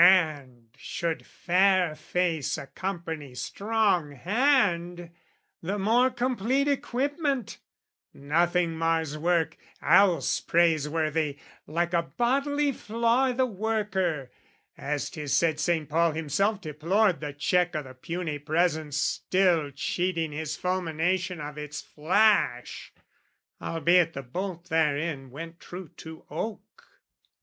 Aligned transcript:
And 0.03 0.69
should 0.77 1.27
fair 1.27 1.93
face 1.93 2.57
accompany 2.57 3.35
strong 3.35 4.13
hand, 4.13 5.11
The 5.61 5.77
more 5.77 6.09
complete 6.09 6.67
equipment: 6.67 7.59
nothing 8.11 8.75
mars 8.79 9.15
Work, 9.15 9.57
else 9.79 10.39
praiseworthy, 10.39 11.37
like 11.67 11.93
a 11.93 12.01
bodily 12.01 12.71
flaw 12.71 13.25
I' 13.25 13.33
the 13.33 13.45
worker: 13.45 14.31
as 14.75 15.07
'tis 15.11 15.37
said 15.37 15.59
Saint 15.59 15.87
Paul 15.87 16.13
himself 16.13 16.61
Deplored 16.61 17.19
the 17.19 17.31
check 17.33 17.75
o' 17.75 17.83
the 17.83 17.93
puny 17.93 18.39
presence, 18.39 18.97
still 18.97 19.69
Cheating 19.69 20.31
his 20.31 20.57
fulmination 20.57 21.39
of 21.39 21.59
its 21.59 21.79
flash, 21.79 22.91
Albeit 23.61 24.13
the 24.13 24.23
bolt 24.23 24.67
therein 24.69 25.29
went 25.29 25.59
true 25.59 25.89
to 25.97 26.25
oak. 26.31 26.87